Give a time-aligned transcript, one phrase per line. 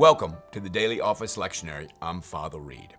[0.00, 1.90] Welcome to the Daily Office Lectionary.
[2.00, 2.94] I'm Father Reed.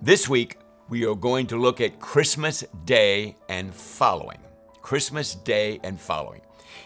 [0.00, 0.56] This week,
[0.88, 4.38] we are going to look at Christmas Day and following.
[4.80, 6.40] Christmas Day and following.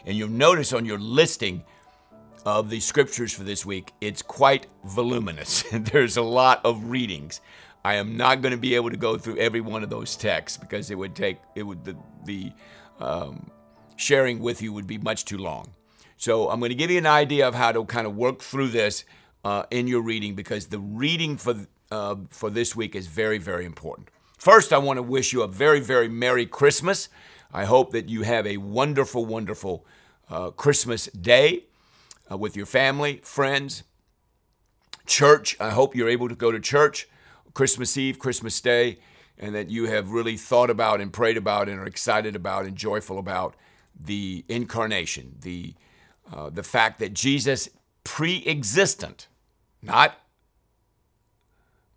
[0.05, 1.63] And you'll notice on your listing
[2.45, 5.63] of the scriptures for this week, it's quite voluminous.
[5.73, 7.41] There's a lot of readings.
[7.85, 10.59] I am not going to be able to go through every one of those texts
[10.59, 12.51] because it would take it would the, the
[12.99, 13.53] um,
[13.95, 15.75] sharing with you would be much too long.
[16.17, 18.71] So I'm going to give you an idea of how to kind of work through
[18.71, 19.05] this
[19.45, 23.65] uh, in your reading because the reading for uh, for this week is very very
[23.65, 24.09] important.
[24.39, 27.09] First, I want to wish you a very very merry Christmas.
[27.53, 29.87] I hope that you have a wonderful wonderful
[30.31, 31.65] uh, Christmas day
[32.31, 33.85] uh, with your family, friends,
[35.07, 35.57] church.
[35.59, 37.09] I hope you're able to go to church
[37.55, 38.99] Christmas Eve, Christmas Day,
[39.39, 42.77] and that you have really thought about and prayed about and are excited about and
[42.77, 43.57] joyful about
[43.99, 45.75] the incarnation, the
[46.33, 47.71] uh, the fact that Jesus
[48.05, 49.28] pre-existent,
[49.83, 50.19] not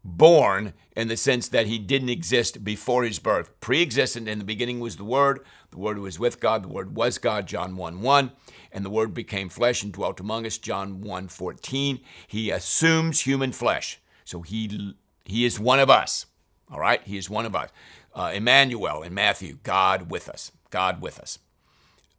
[0.03, 3.59] born in the sense that he didn't exist before his birth.
[3.59, 5.39] Pre existent, in the beginning was the Word,
[5.71, 8.31] the Word was with God, the Word was God, John 1 1,
[8.71, 11.99] and the Word became flesh and dwelt among us, John 1 14.
[12.27, 13.99] He assumes human flesh.
[14.25, 16.25] So he, he is one of us.
[16.71, 17.01] All right?
[17.03, 17.69] He is one of us.
[18.13, 20.51] Uh, Emmanuel in Matthew, God with us.
[20.69, 21.39] God with us.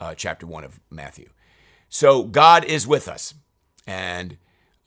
[0.01, 1.31] Uh, chapter 1 of Matthew.
[1.89, 3.35] So God is with us.
[3.87, 4.37] And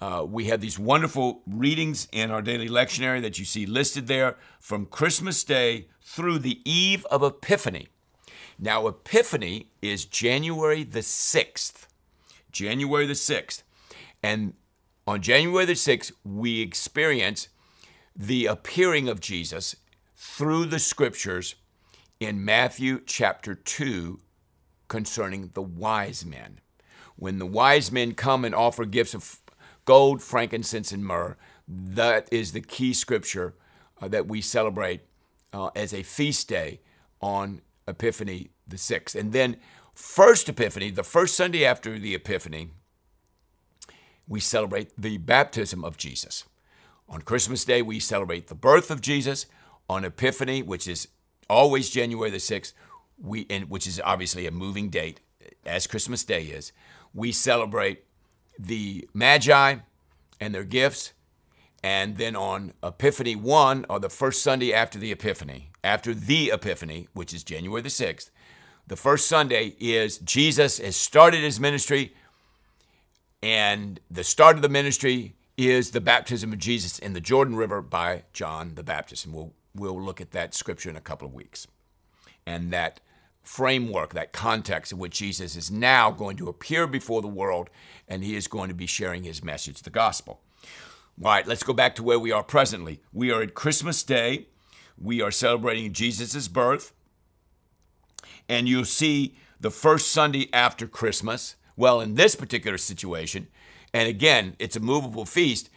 [0.02, 4.38] uh, we have these wonderful readings in our daily lectionary that you see listed there
[4.60, 7.88] from Christmas Day through the eve of Epiphany.
[8.60, 11.88] Now, Epiphany is January the 6th.
[12.52, 13.64] January the 6th.
[14.22, 14.54] And
[15.08, 17.50] on January the 6th, we experience
[18.16, 19.76] the appearing of Jesus
[20.16, 21.56] through the scriptures
[22.20, 24.20] in Matthew chapter 2
[24.88, 26.60] concerning the wise men.
[27.18, 29.45] When the wise men come and offer gifts of
[29.86, 31.38] gold, frankincense, and myrrh.
[31.68, 33.56] That is the key scripture
[34.02, 35.02] uh, that we celebrate
[35.54, 36.82] uh, as a feast day
[37.22, 39.16] on Epiphany the 6th.
[39.16, 39.58] And then,
[39.94, 42.70] first Epiphany, the first Sunday after the Epiphany,
[44.28, 46.46] we celebrate the baptism of Jesus.
[47.08, 49.46] On Christmas Day, we celebrate the birth of Jesus.
[49.88, 51.08] On Epiphany, which is
[51.48, 52.74] always January the 6th,
[53.22, 55.22] we, and which is obviously a moving date,
[55.66, 56.72] as Christmas Day is,
[57.14, 58.04] we celebrate
[58.58, 59.78] the Magi
[60.40, 61.14] and their gifts.
[61.84, 67.08] And then on Epiphany 1, or the first Sunday after the Epiphany, after the Epiphany,
[67.14, 68.32] which is January the 6th,
[68.88, 72.16] the first Sunday is Jesus has started his ministry,
[73.42, 77.82] and the start of the ministry is the baptism of Jesus in the Jordan River
[77.82, 79.26] by John the Baptist.
[79.26, 81.68] And we'll, we'll look at that scripture in a couple of weeks.
[82.46, 83.00] And that
[83.48, 87.70] framework, that context in which Jesus is now going to appear before the world
[88.08, 90.42] and he is going to be sharing his message, the gospel.
[91.24, 93.02] All right, let's go back to where we are presently.
[93.14, 94.48] We are at Christmas Day.
[94.98, 96.94] We are celebrating Jesus' birth.
[98.50, 101.56] And you'll see the first Sunday after Christmas.
[101.78, 103.48] Well, in this particular situation,
[103.94, 105.70] and again, it's a movable feast,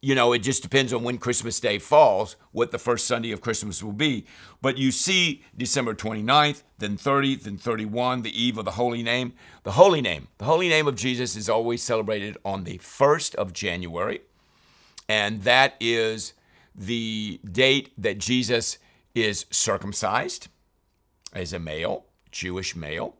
[0.00, 3.40] you know, it just depends on when Christmas Day falls, what the first Sunday of
[3.40, 4.26] Christmas will be.
[4.62, 9.32] But you see December 29th, then 30th, then 31, the eve of the Holy Name.
[9.64, 13.52] The Holy Name, the Holy Name of Jesus is always celebrated on the 1st of
[13.52, 14.20] January.
[15.08, 16.34] And that is
[16.74, 18.78] the date that Jesus
[19.14, 20.46] is circumcised
[21.32, 23.16] as a male, Jewish male.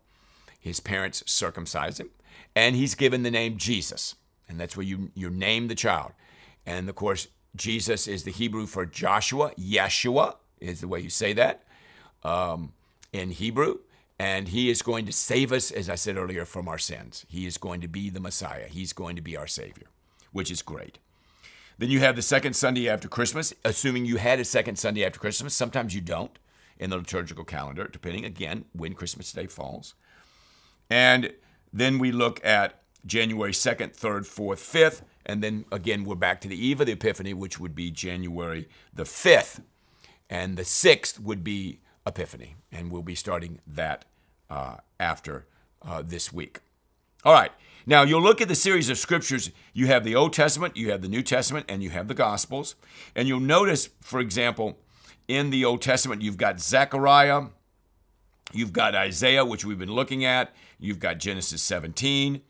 [0.60, 2.10] His parents circumcise him.
[2.54, 4.14] And he's given the name Jesus.
[4.48, 6.12] And that's where you, you name the child.
[6.68, 9.52] And of course, Jesus is the Hebrew for Joshua.
[9.58, 11.64] Yeshua is the way you say that
[12.22, 12.74] um,
[13.10, 13.78] in Hebrew.
[14.18, 17.24] And he is going to save us, as I said earlier, from our sins.
[17.26, 18.66] He is going to be the Messiah.
[18.68, 19.86] He's going to be our Savior,
[20.32, 20.98] which is great.
[21.78, 25.18] Then you have the second Sunday after Christmas, assuming you had a second Sunday after
[25.18, 25.54] Christmas.
[25.54, 26.38] Sometimes you don't
[26.78, 29.94] in the liturgical calendar, depending again when Christmas Day falls.
[30.90, 31.32] And
[31.72, 35.02] then we look at January 2nd, 3rd, 4th, 5th.
[35.26, 38.68] And then again, we're back to the eve of the Epiphany, which would be January
[38.92, 39.62] the 5th.
[40.30, 42.56] And the 6th would be Epiphany.
[42.72, 44.04] And we'll be starting that
[44.50, 45.46] uh, after
[45.82, 46.60] uh, this week.
[47.24, 47.52] All right.
[47.86, 49.50] Now, you'll look at the series of scriptures.
[49.72, 52.74] You have the Old Testament, you have the New Testament, and you have the Gospels.
[53.14, 54.78] And you'll notice, for example,
[55.26, 57.46] in the Old Testament, you've got Zechariah,
[58.52, 62.42] you've got Isaiah, which we've been looking at, you've got Genesis 17,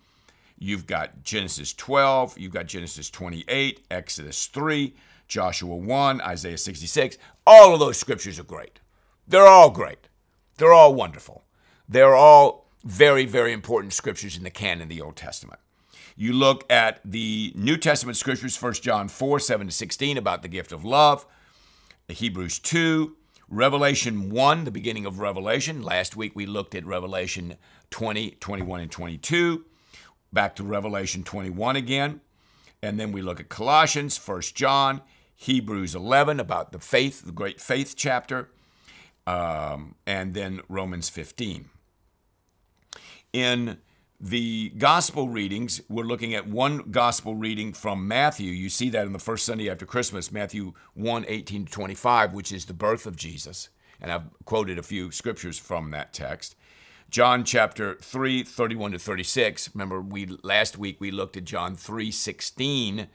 [0.59, 4.95] You've got Genesis 12, you've got Genesis 28, Exodus 3,
[5.29, 7.17] Joshua 1, Isaiah 66.
[7.47, 8.81] All of those scriptures are great.
[9.27, 10.09] They're all great.
[10.57, 11.45] They're all wonderful.
[11.89, 15.61] They're all very, very important scriptures in the canon of the Old Testament.
[16.17, 20.49] You look at the New Testament scriptures, 1 John 4, 7 to 16, about the
[20.49, 21.25] gift of love,
[22.09, 23.15] Hebrews 2,
[23.49, 25.83] Revelation 1, the beginning of Revelation.
[25.83, 27.57] Last week we looked at Revelation
[27.91, 29.65] 20, 21, and 22.
[30.33, 32.21] Back to Revelation 21 again.
[32.83, 35.03] And then we look at Colossians, 1 John,
[35.35, 38.51] Hebrews 11 about the faith, the great faith chapter,
[39.27, 41.69] um, and then Romans 15.
[43.33, 43.79] In
[44.21, 48.51] the gospel readings, we're looking at one gospel reading from Matthew.
[48.51, 52.51] You see that in the first Sunday after Christmas, Matthew 1 18 to 25, which
[52.51, 53.69] is the birth of Jesus.
[54.01, 56.57] And I've quoted a few scriptures from that text.
[57.11, 59.71] John chapter 3, 31 to 36.
[59.75, 63.09] Remember, we last week we looked at John 3, 16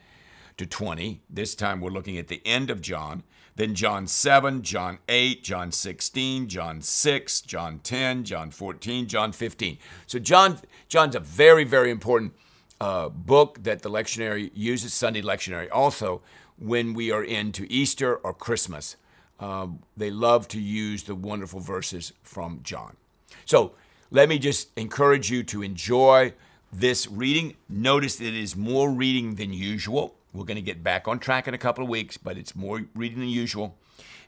[0.57, 1.21] to 20.
[1.29, 3.21] This time we're looking at the end of John.
[3.55, 9.77] Then John 7, John 8, John 16, John 6, John 10, John 14, John 15.
[10.07, 10.57] So John
[10.87, 12.33] John's a very, very important
[12.81, 16.23] uh, book that the lectionary uses, Sunday lectionary also,
[16.57, 18.95] when we are into Easter or Christmas.
[19.39, 22.97] Um, they love to use the wonderful verses from John.
[23.45, 23.73] So
[24.13, 26.33] let me just encourage you to enjoy
[26.71, 27.55] this reading.
[27.67, 30.13] Notice it is more reading than usual.
[30.33, 32.83] We're going to get back on track in a couple of weeks, but it's more
[32.95, 33.75] reading than usual.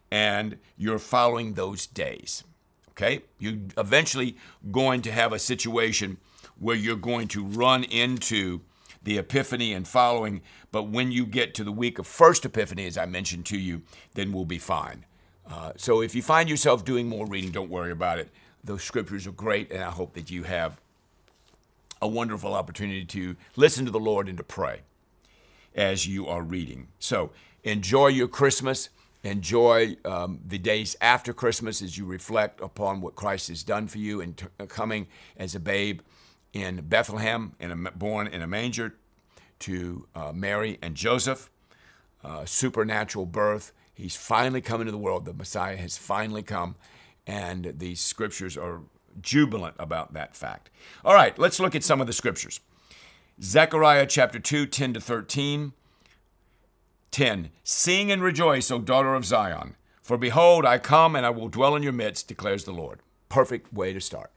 [0.10, 2.44] And you're following those days.
[2.92, 3.22] Okay?
[3.38, 4.38] You're eventually
[4.72, 6.18] going to have a situation
[6.58, 8.62] where you're going to run into
[9.04, 10.42] the Epiphany and following,
[10.72, 13.84] but when you get to the week of First Epiphany, as I mentioned to you,
[14.16, 15.06] then we'll be fine.
[15.48, 18.32] Uh, so if you find yourself doing more reading, don't worry about it.
[18.66, 20.80] Those scriptures are great, and I hope that you have
[22.02, 24.82] a wonderful opportunity to listen to the Lord and to pray
[25.76, 26.88] as you are reading.
[27.00, 27.32] So
[27.64, 28.90] enjoy your Christmas.
[29.24, 33.98] Enjoy um, the days after Christmas as you reflect upon what Christ has done for
[33.98, 35.08] you in t- uh, coming
[35.38, 36.02] as a babe
[36.54, 38.96] in Bethlehem, in a, born in a manger
[39.60, 41.50] to uh, Mary and Joseph.
[42.24, 43.72] Uh, supernatural birth.
[43.94, 45.26] He's finally come into the world.
[45.26, 46.74] The Messiah has finally come,
[47.28, 48.82] and the scriptures are
[49.22, 50.70] jubilant about that fact.
[51.04, 52.60] All right, let's look at some of the scriptures.
[53.42, 55.74] Zechariah chapter 2, 10 to 13.
[57.12, 57.50] 10.
[57.64, 61.76] Sing and rejoice, O daughter of Zion, for behold, I come and I will dwell
[61.76, 63.00] in your midst, declares the Lord.
[63.30, 64.32] Perfect way to start.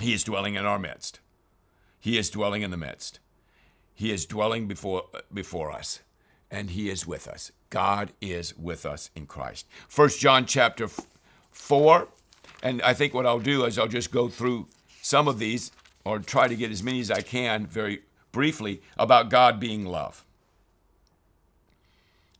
[0.00, 1.20] He is dwelling in our midst.
[2.00, 3.20] He is dwelling in the midst.
[3.94, 6.00] He is dwelling before, before us,
[6.50, 7.52] and He is with us.
[7.68, 9.66] God is with us in Christ.
[9.88, 10.88] First John chapter
[11.52, 12.08] 4,
[12.62, 14.68] and I think what I'll do is I'll just go through
[15.02, 15.72] some of these
[16.04, 18.02] or try to get as many as I can very
[18.32, 20.24] briefly about God being love.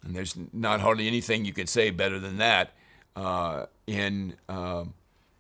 [0.03, 2.73] And there's not hardly anything you could say better than that
[3.17, 4.85] uh, in uh,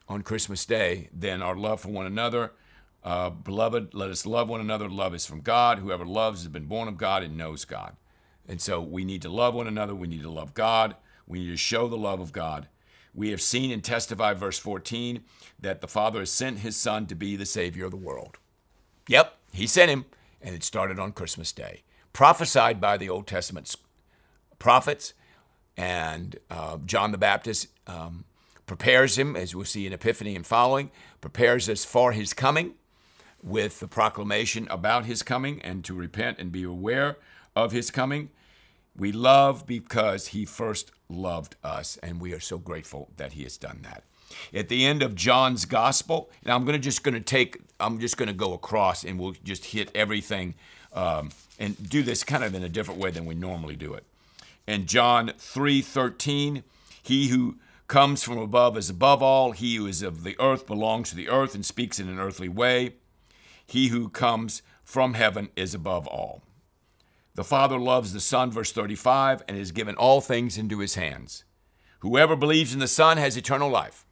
[0.08, 2.52] on Christmas Day than our love for one another.
[3.02, 4.88] Uh, beloved, let us love one another.
[4.88, 5.78] Love is from God.
[5.78, 7.96] Whoever loves has been born of God and knows God.
[8.46, 9.94] And so we need to love one another.
[9.94, 10.96] We need to love God.
[11.26, 12.66] We need to show the love of God.
[13.14, 15.22] We have seen and testified, verse 14,
[15.58, 18.38] that the Father has sent his Son to be the Savior of the world.
[19.08, 20.04] Yep, he sent him,
[20.40, 21.82] and it started on Christmas Day.
[22.12, 23.74] Prophesied by the Old Testament
[24.58, 25.14] prophets,
[25.76, 28.24] and uh, John the Baptist um,
[28.66, 30.90] prepares him, as we'll see in Epiphany and following,
[31.20, 32.74] prepares us for his coming
[33.42, 37.16] with the proclamation about his coming and to repent and be aware
[37.56, 38.30] of his coming.
[39.00, 43.56] We love because he first loved us, and we are so grateful that he has
[43.56, 44.04] done that.
[44.52, 48.34] At the end of John's gospel, and I'm to just to take, I'm just to
[48.34, 50.54] go across, and we'll just hit everything
[50.92, 54.04] um, and do this kind of in a different way than we normally do it.
[54.66, 56.62] In John 3:13,
[57.02, 57.56] he who
[57.88, 59.52] comes from above is above all.
[59.52, 62.50] He who is of the earth belongs to the earth and speaks in an earthly
[62.50, 62.96] way.
[63.66, 66.42] He who comes from heaven is above all.
[67.34, 71.44] The Father loves the Son, verse 35, and has given all things into his hands.
[72.00, 74.04] Whoever believes in the Son has eternal life.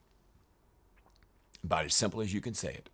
[1.64, 2.90] About as simple as you can say it.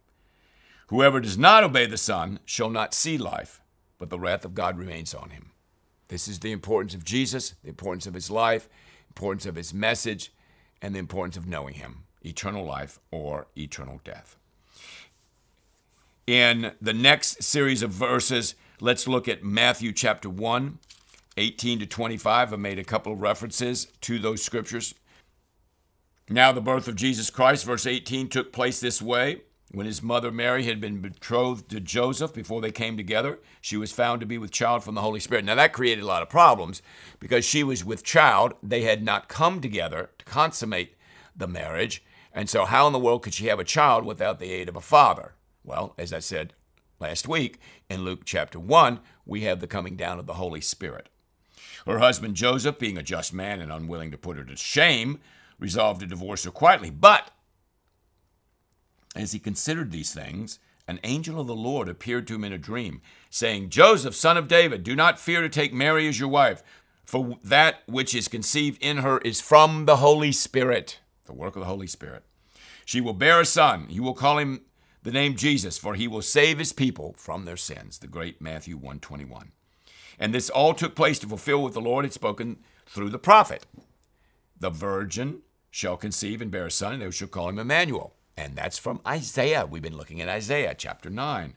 [0.89, 3.61] Whoever does not obey the Son shall not see life,
[3.99, 5.51] but the wrath of God remains on him.
[6.09, 8.69] This is the importance of Jesus, the importance of his life,
[9.09, 10.33] importance of his message,
[10.81, 14.37] and the importance of knowing him eternal life or eternal death.
[16.27, 20.79] In the next series of verses, Let's look at Matthew chapter 1,
[21.39, 22.53] 18 to 25.
[22.53, 24.95] I made a couple of references to those scriptures.
[26.29, 29.41] Now, the birth of Jesus Christ, verse 18, took place this way.
[29.71, 33.91] When his mother Mary had been betrothed to Joseph before they came together, she was
[33.91, 35.47] found to be with child from the Holy Spirit.
[35.47, 36.83] Now, that created a lot of problems
[37.21, 38.53] because she was with child.
[38.63, 40.95] They had not come together to consummate
[41.35, 42.05] the marriage.
[42.35, 44.77] And so, how in the world could she have a child without the aid of
[44.77, 45.37] a father?
[45.65, 46.53] Well, as I said
[46.99, 47.59] last week,
[47.89, 51.09] in Luke chapter 1, we have the coming down of the Holy Spirit.
[51.87, 55.21] Her husband Joseph, being a just man and unwilling to put her to shame,
[55.59, 56.91] resolved to divorce her quietly.
[56.91, 57.31] But
[59.15, 62.59] as he considered these things, an angel of the Lord appeared to him in a
[62.59, 66.63] dream, saying, Joseph, son of David, do not fear to take Mary as your wife,
[67.05, 71.61] for that which is conceived in her is from the Holy Spirit, the work of
[71.61, 72.23] the Holy Spirit.
[72.85, 73.87] She will bear a son.
[73.89, 74.63] You will call him
[75.05, 77.99] the name Jesus, for he will save his people from their sins.
[77.99, 79.53] The great Matthew 121.
[80.19, 83.67] And this all took place to fulfill what the Lord had spoken through the prophet.
[84.59, 88.15] The virgin shall conceive and bear a son, and they shall call him Emmanuel.
[88.37, 89.67] And that's from Isaiah.
[89.67, 91.55] We've been looking at Isaiah chapter 9,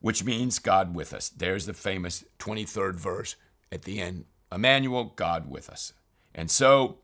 [0.00, 1.28] which means God with us.
[1.28, 3.36] There's the famous 23rd verse
[3.70, 5.92] at the end Emmanuel, God with us.
[6.34, 6.98] And so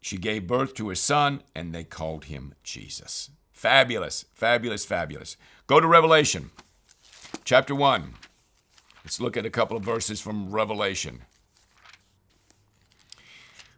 [0.00, 3.30] she gave birth to a son, and they called him Jesus.
[3.56, 5.38] Fabulous, fabulous, fabulous.
[5.66, 6.50] Go to Revelation
[7.42, 8.12] chapter 1.
[9.02, 11.22] Let's look at a couple of verses from Revelation.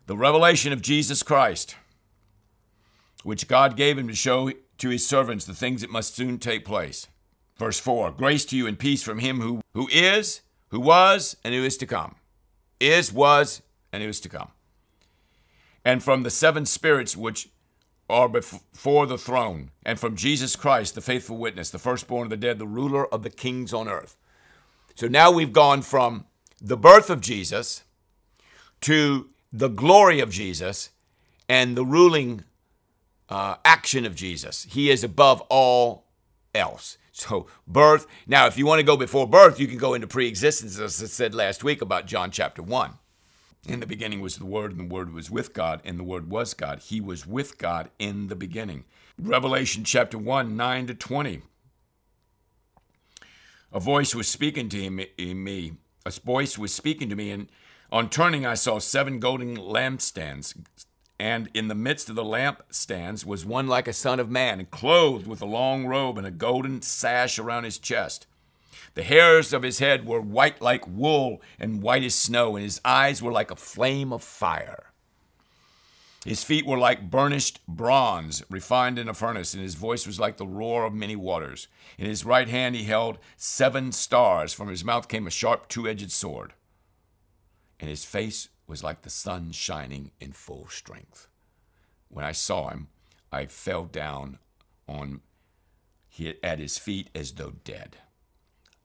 [0.07, 1.77] The revelation of Jesus Christ
[3.23, 6.65] which God gave him to show to his servants the things that must soon take
[6.65, 7.07] place.
[7.57, 11.55] Verse 4 Grace to you and peace from him who, who is, who was, and
[11.55, 12.17] who is to come.
[12.81, 14.49] Is, was, and who is to come.
[15.85, 17.49] And from the seven spirits which
[18.09, 22.37] are before the throne, and from Jesus Christ, the faithful witness, the firstborn of the
[22.37, 24.17] dead, the ruler of the kings on earth.
[24.95, 26.25] So now we've gone from
[26.61, 27.85] the birth of Jesus
[28.81, 30.91] to the glory of Jesus
[31.49, 32.45] and the ruling
[33.29, 34.67] uh, action of Jesus.
[34.71, 36.07] He is above all
[36.55, 36.99] else.
[37.13, 38.07] So, birth.
[38.29, 41.03] Now, if you want to go before birth, you can go into pre existence, as
[41.03, 42.93] I said last week about John chapter 1.
[43.67, 46.31] In the beginning was the Word, and the Word was with God, and the Word
[46.31, 46.81] was God.
[46.81, 48.85] He was with God in the beginning.
[49.21, 51.43] Revelation chapter 1, 9 to 20.
[53.73, 55.73] A voice was speaking to him, eh, me.
[56.07, 57.49] A voice was speaking to me, and
[57.91, 60.55] on turning, I saw seven golden lampstands
[61.21, 65.27] and in the midst of the lampstands was one like a son of man, clothed
[65.27, 68.27] with a long robe and a golden sash around his chest.
[68.99, 72.81] The hairs of his head were white like wool and white as snow, and his
[72.85, 74.91] eyes were like a flame of fire.
[76.25, 80.37] His feet were like burnished bronze, refined in a furnace, and his voice was like
[80.37, 81.69] the roar of many waters.
[81.97, 84.53] In his right hand he held seven stars.
[84.53, 86.55] From his mouth came a sharp two edged sword,
[87.79, 91.29] and his face was like the sun shining in full strength.
[92.09, 92.89] When I saw him,
[93.31, 94.41] I fell down
[94.89, 95.21] on
[96.43, 97.99] at his feet as though dead.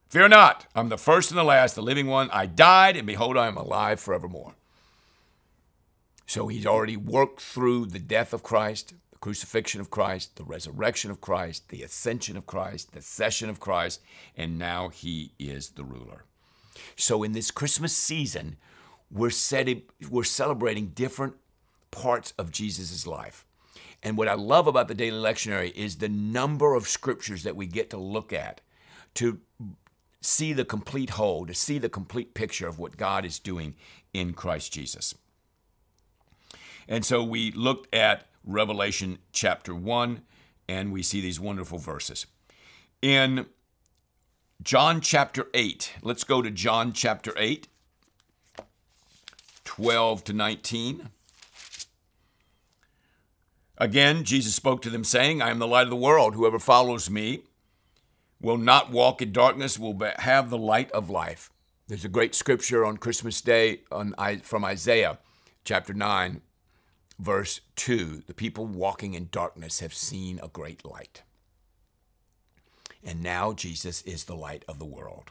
[0.08, 2.30] Fear not, I'm the first and the last, the living one.
[2.30, 4.54] I died, and behold, I am alive forevermore.
[6.26, 11.10] So he's already worked through the death of Christ, the crucifixion of Christ, the resurrection
[11.10, 14.00] of Christ, the ascension of Christ, the session of Christ,
[14.36, 16.24] and now he is the ruler.
[16.96, 18.56] So in this Christmas season,
[19.10, 21.34] we're, setting, we're celebrating different
[21.90, 23.44] parts of Jesus' life.
[24.02, 27.66] And what I love about the daily lectionary is the number of scriptures that we
[27.66, 28.60] get to look at
[29.14, 29.40] to
[30.24, 33.74] see the complete whole, to see the complete picture of what God is doing
[34.12, 35.14] in Christ Jesus.
[36.88, 40.22] And so we looked at Revelation chapter 1,
[40.68, 42.26] and we see these wonderful verses.
[43.00, 43.46] In
[44.62, 47.68] John chapter 8, let's go to John chapter 8.
[49.64, 51.08] 12 to 19.
[53.76, 56.34] Again, Jesus spoke to them, saying, I am the light of the world.
[56.34, 57.42] Whoever follows me
[58.44, 61.50] will not walk in darkness, will have the light of life.
[61.88, 65.18] There's a great scripture on Christmas Day on, from Isaiah
[65.64, 66.42] chapter 9,
[67.18, 68.24] verse 2.
[68.26, 71.22] The people walking in darkness have seen a great light.
[73.02, 75.30] And now Jesus is the light of the world.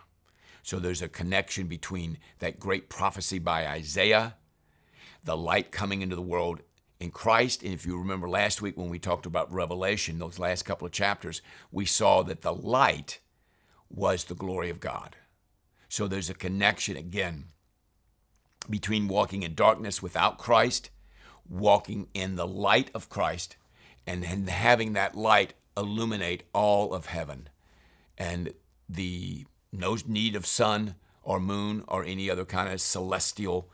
[0.64, 4.38] So there's a connection between that great prophecy by Isaiah,
[5.24, 6.62] the light coming into the world
[7.00, 7.64] in Christ.
[7.64, 10.94] And if you remember last week when we talked about Revelation, those last couple of
[10.94, 13.20] chapters, we saw that the light
[13.90, 15.16] was the glory of God.
[15.90, 17.46] So there's a connection again
[18.70, 20.90] between walking in darkness without Christ,
[21.48, 23.58] walking in the light of Christ,
[24.08, 27.50] and, having that light illuminate all of heaven.
[28.18, 28.54] And
[28.90, 33.70] the no need of sun or moon or any other kind of celestial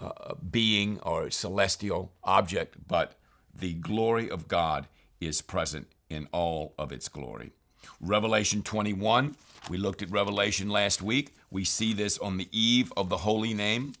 [0.00, 3.14] uh, being or celestial object, but
[3.54, 4.88] the glory of God
[5.20, 7.52] is present in all of its glory.
[8.00, 9.36] Revelation 21,
[9.68, 11.34] we looked at Revelation last week.
[11.50, 13.94] We see this on the eve of the holy name.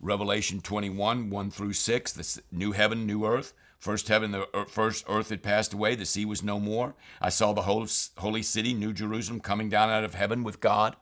[0.00, 5.30] Revelation 21, 1 through 6, the new heaven, new earth, First heaven, the first earth
[5.30, 6.94] had passed away, the sea was no more.
[7.20, 10.94] I saw the whole holy city, New Jerusalem, coming down out of heaven with God,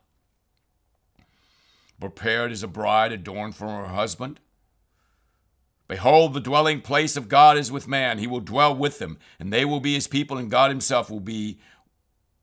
[2.00, 4.40] prepared as a bride adorned for her husband.
[5.86, 8.18] Behold, the dwelling place of God is with man.
[8.18, 11.20] He will dwell with them, and they will be his people, and God himself will
[11.20, 11.58] be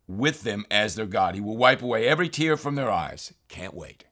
[0.08, 1.34] with them as their God.
[1.34, 3.34] He will wipe away every tear from their eyes.
[3.48, 4.04] Can't wait.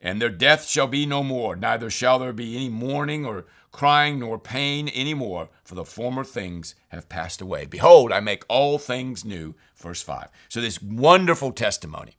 [0.00, 4.20] And their death shall be no more, neither shall there be any mourning or crying
[4.20, 7.66] nor pain any more, for the former things have passed away.
[7.66, 9.56] Behold, I make all things new.
[9.74, 10.28] Verse 5.
[10.48, 12.16] So, this wonderful testimony.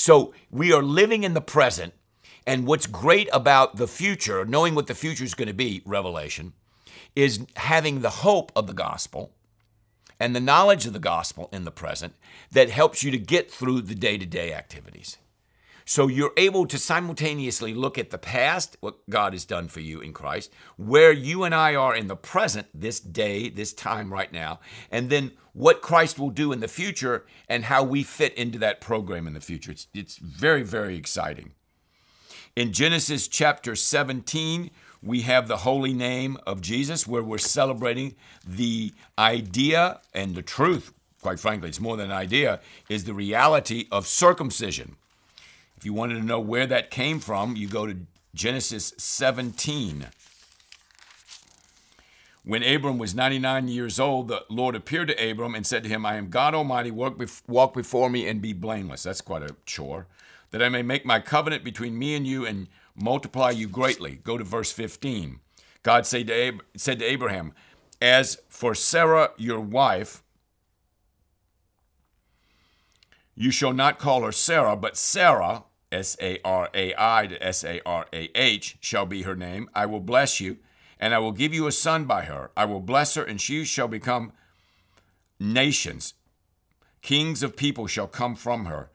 [0.00, 1.92] So, we are living in the present,
[2.46, 6.54] and what's great about the future, knowing what the future is going to be, Revelation,
[7.14, 9.34] is having the hope of the gospel
[10.18, 12.14] and the knowledge of the gospel in the present
[12.50, 15.18] that helps you to get through the day to day activities.
[15.90, 20.00] So you're able to simultaneously look at the past, what God has done for you
[20.00, 24.32] in Christ, where you and I are in the present, this day, this time right
[24.32, 24.60] now,
[24.92, 28.80] and then what Christ will do in the future and how we fit into that
[28.80, 29.72] program in the future.
[29.72, 31.54] It's, it's very, very exciting.
[32.54, 34.70] In Genesis chapter 17,
[35.02, 38.14] we have the holy name of Jesus, where we're celebrating
[38.46, 40.92] the idea and the truth.
[41.20, 44.94] Quite frankly, it's more than an idea, is the reality of circumcision.
[45.80, 47.96] If you wanted to know where that came from, you go to
[48.34, 50.08] Genesis 17.
[52.44, 56.04] When Abram was 99 years old, the Lord appeared to Abram and said to him,
[56.04, 59.04] I am God Almighty, walk before me and be blameless.
[59.04, 60.06] That's quite a chore.
[60.50, 64.16] That I may make my covenant between me and you and multiply you greatly.
[64.16, 65.40] Go to verse 15.
[65.82, 67.54] God said to, Ab- said to Abraham,
[68.02, 70.22] As for Sarai, your wife,
[73.34, 77.64] you shall not call her Sarai, but Sarah, S A R A I to S
[77.64, 79.68] A R A H, shall be her name.
[79.74, 80.58] I will bless you,
[80.98, 82.50] and I will give you a son by her.
[82.56, 84.32] I will bless her, and she shall become
[85.38, 86.14] nations.
[87.02, 88.90] Kings of people shall come from her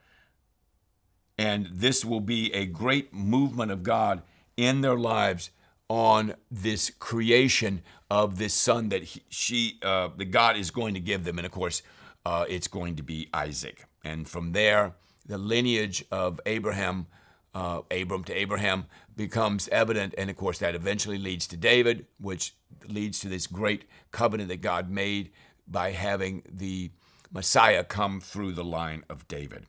[1.38, 4.22] and this will be a great movement of God
[4.56, 5.50] in their lives
[5.90, 11.00] on this creation of this son that he, she, uh, the God is going to
[11.00, 11.38] give them.
[11.38, 11.82] And of course,
[12.26, 13.86] uh, it's going to be Isaac.
[14.04, 14.94] And from there,
[15.26, 17.08] the lineage of Abraham,
[17.54, 18.86] uh, Abram to Abraham,
[19.16, 20.14] becomes evident.
[20.18, 22.54] And of course, that eventually leads to David, which
[22.88, 25.32] leads to this great covenant that God made
[25.68, 26.92] by having the
[27.32, 29.66] Messiah come through the line of David.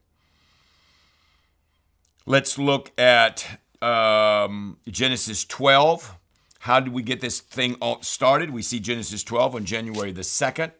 [2.26, 6.16] Let's look at um, Genesis 12.
[6.60, 8.50] How did we get this thing started?
[8.50, 10.72] We see Genesis 12 on January the 2nd.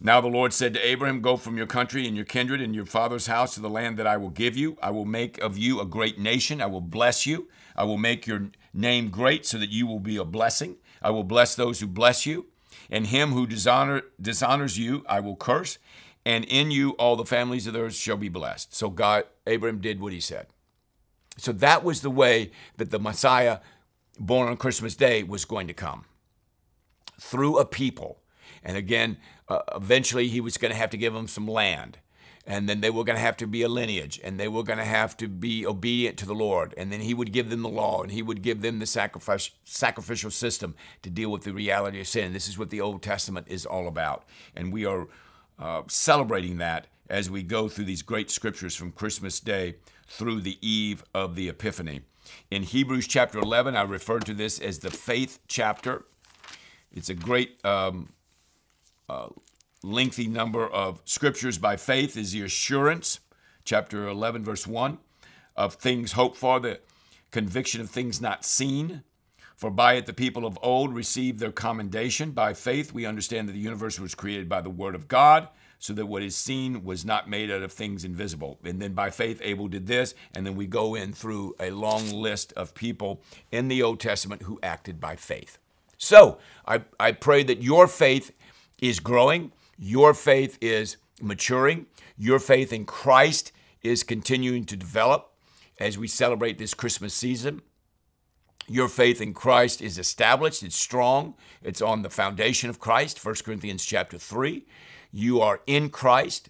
[0.00, 2.86] Now the Lord said to Abraham, Go from your country and your kindred and your
[2.86, 4.76] father's house to the land that I will give you.
[4.82, 6.60] I will make of you a great nation.
[6.60, 7.48] I will bless you.
[7.76, 10.76] I will make your name great so that you will be a blessing.
[11.00, 12.46] I will bless those who bless you.
[12.90, 15.78] And him who dishonor, dishonors you, I will curse
[16.24, 18.74] and in you all the families of the earth shall be blessed.
[18.74, 20.46] So God, Abraham did what he said.
[21.36, 23.58] So that was the way that the Messiah,
[24.18, 26.04] born on Christmas Day, was going to come
[27.20, 28.20] through a people.
[28.62, 31.98] And again, uh, eventually he was going to have to give them some land.
[32.46, 34.78] And then they were going to have to be a lineage, and they were going
[34.78, 36.74] to have to be obedient to the Lord.
[36.76, 39.50] And then He would give them the law, and He would give them the sacrifice,
[39.64, 42.34] sacrificial system to deal with the reality of sin.
[42.34, 44.24] This is what the Old Testament is all about.
[44.54, 45.08] And we are
[45.58, 49.76] uh, celebrating that as we go through these great scriptures from Christmas Day
[50.06, 52.02] through the eve of the Epiphany.
[52.50, 56.04] In Hebrews chapter 11, I refer to this as the faith chapter.
[56.92, 58.10] It's a great, um,
[59.08, 59.28] uh,
[59.82, 63.20] lengthy number of scriptures by faith, is the assurance,
[63.64, 64.98] chapter 11, verse 1,
[65.56, 66.80] of things hoped for, the
[67.30, 69.02] conviction of things not seen.
[69.56, 72.32] For by it the people of old received their commendation.
[72.32, 75.92] By faith we understand that the universe was created by the word of God, so
[75.92, 78.58] that what is seen was not made out of things invisible.
[78.64, 82.10] And then by faith Abel did this, and then we go in through a long
[82.10, 85.58] list of people in the Old Testament who acted by faith.
[85.98, 88.32] So I, I pray that your faith
[88.80, 95.32] is growing, your faith is maturing, your faith in Christ is continuing to develop
[95.78, 97.62] as we celebrate this Christmas season.
[98.66, 103.34] Your faith in Christ is established, it's strong, it's on the foundation of Christ, 1
[103.44, 104.64] Corinthians chapter 3.
[105.12, 106.48] You are in Christ,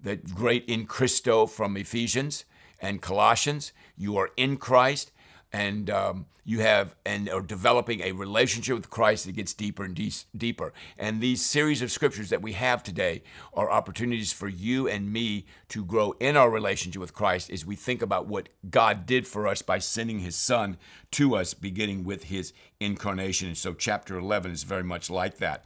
[0.00, 2.44] the great in Christo from Ephesians
[2.80, 3.72] and Colossians.
[3.96, 5.12] You are in Christ,
[5.54, 9.94] and um, you have and are developing a relationship with Christ that gets deeper and
[9.94, 10.72] de- deeper.
[10.98, 13.22] And these series of scriptures that we have today
[13.54, 17.76] are opportunities for you and me to grow in our relationship with Christ as we
[17.76, 20.76] think about what God did for us by sending His Son
[21.12, 23.46] to us, beginning with His incarnation.
[23.46, 25.64] And so, chapter 11 is very much like that.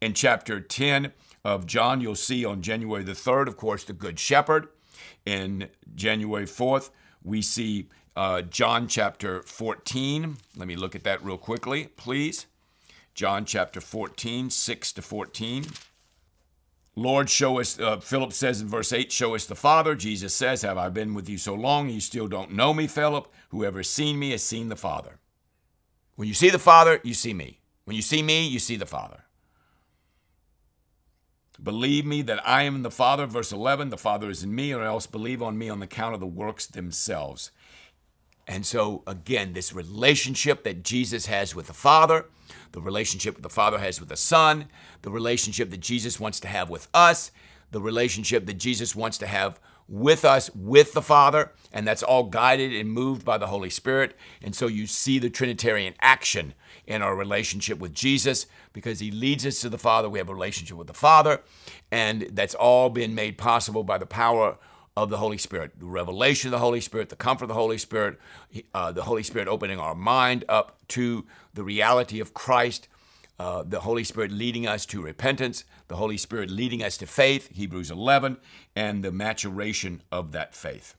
[0.00, 1.12] In chapter 10
[1.44, 4.66] of John, you'll see on January the 3rd, of course, the Good Shepherd.
[5.24, 6.90] In January 4th,
[7.22, 10.36] we see uh, John chapter 14.
[10.56, 12.46] Let me look at that real quickly, please.
[13.14, 15.66] John chapter 14, 6 to 14.
[16.94, 19.94] Lord, show us, uh, Philip says in verse 8, show us the Father.
[19.94, 21.88] Jesus says, Have I been with you so long?
[21.88, 23.32] You still don't know me, Philip.
[23.50, 25.18] Whoever has seen me has seen the Father.
[26.16, 27.60] When you see the Father, you see me.
[27.84, 29.24] When you see me, you see the Father.
[31.62, 34.82] Believe me that I am the Father, verse 11, the Father is in me, or
[34.82, 37.50] else believe on me on the count of the works themselves.
[38.48, 42.24] And so, again, this relationship that Jesus has with the Father,
[42.72, 44.66] the relationship the Father has with the Son,
[45.02, 47.30] the relationship that Jesus wants to have with us,
[47.70, 52.24] the relationship that Jesus wants to have with us, with the Father, and that's all
[52.24, 54.16] guided and moved by the Holy Spirit.
[54.42, 56.54] And so you see the Trinitarian action
[56.86, 60.08] in our relationship with Jesus because He leads us to the Father.
[60.08, 61.42] We have a relationship with the Father,
[61.90, 64.56] and that's all been made possible by the power
[65.02, 67.78] of the Holy Spirit, the revelation of the Holy Spirit, the comfort of the Holy
[67.78, 68.18] Spirit,
[68.74, 72.88] uh, the Holy Spirit opening our mind up to the reality of Christ,
[73.38, 77.48] uh, the Holy Spirit leading us to repentance, the Holy Spirit leading us to faith,
[77.54, 78.38] Hebrews 11,
[78.74, 80.96] and the maturation of that faith.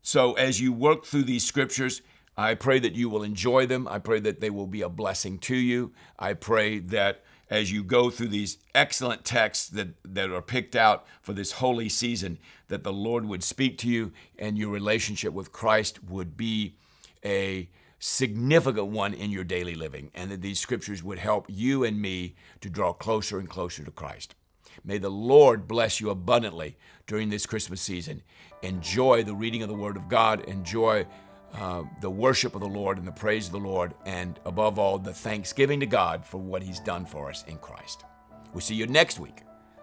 [0.00, 2.02] So, as you work through these scriptures,
[2.36, 3.88] I pray that you will enjoy them.
[3.88, 5.92] I pray that they will be a blessing to you.
[6.20, 11.04] I pray that as you go through these excellent texts that, that are picked out
[11.20, 12.38] for this holy season,
[12.68, 16.76] that the Lord would speak to you and your relationship with Christ would be
[17.22, 22.00] a significant one in your daily living, and that these scriptures would help you and
[22.00, 24.34] me to draw closer and closer to Christ.
[24.82, 28.22] May the Lord bless you abundantly during this Christmas season.
[28.62, 30.40] Enjoy the reading of the Word of God.
[30.46, 31.06] Enjoy
[31.54, 34.98] uh, the worship of the Lord and the praise of the Lord, and above all,
[34.98, 38.04] the thanksgiving to God for what He's done for us in Christ.
[38.52, 39.42] We'll see you next week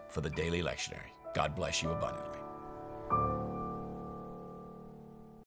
[0.10, 1.12] for the Daily Lectionary.
[1.34, 2.29] God bless you abundantly.